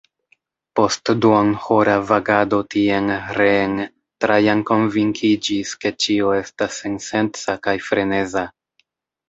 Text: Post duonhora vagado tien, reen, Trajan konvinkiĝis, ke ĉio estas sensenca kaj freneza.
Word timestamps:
Post 0.77 1.09
duonhora 1.25 1.97
vagado 2.11 2.61
tien, 2.75 3.11
reen, 3.41 3.77
Trajan 4.27 4.65
konvinkiĝis, 4.71 5.77
ke 5.85 5.95
ĉio 6.07 6.35
estas 6.41 6.83
sensenca 6.85 7.61
kaj 7.69 7.79
freneza. 7.93 8.49